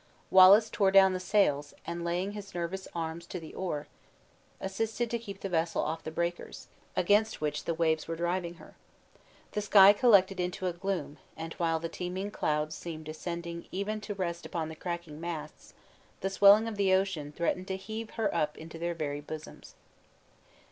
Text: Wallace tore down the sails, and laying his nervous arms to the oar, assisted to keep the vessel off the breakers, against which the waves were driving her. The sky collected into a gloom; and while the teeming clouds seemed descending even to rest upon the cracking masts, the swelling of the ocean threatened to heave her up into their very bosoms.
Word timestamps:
Wallace 0.31 0.71
tore 0.71 0.89
down 0.89 1.13
the 1.13 1.19
sails, 1.19 1.75
and 1.85 2.03
laying 2.03 2.31
his 2.31 2.55
nervous 2.55 2.87
arms 2.95 3.27
to 3.27 3.39
the 3.39 3.53
oar, 3.53 3.85
assisted 4.59 5.11
to 5.11 5.19
keep 5.19 5.41
the 5.41 5.47
vessel 5.47 5.79
off 5.83 6.03
the 6.03 6.09
breakers, 6.09 6.69
against 6.95 7.39
which 7.39 7.65
the 7.65 7.75
waves 7.75 8.07
were 8.07 8.15
driving 8.15 8.55
her. 8.55 8.73
The 9.51 9.61
sky 9.61 9.93
collected 9.93 10.39
into 10.39 10.65
a 10.65 10.73
gloom; 10.73 11.19
and 11.37 11.53
while 11.59 11.79
the 11.79 11.87
teeming 11.87 12.31
clouds 12.31 12.75
seemed 12.75 13.05
descending 13.05 13.67
even 13.71 14.01
to 14.01 14.15
rest 14.15 14.43
upon 14.43 14.69
the 14.69 14.75
cracking 14.75 15.21
masts, 15.21 15.75
the 16.21 16.31
swelling 16.31 16.67
of 16.67 16.77
the 16.77 16.95
ocean 16.95 17.31
threatened 17.31 17.67
to 17.67 17.77
heave 17.77 18.09
her 18.17 18.33
up 18.33 18.57
into 18.57 18.79
their 18.79 18.95
very 18.95 19.21
bosoms. 19.21 19.75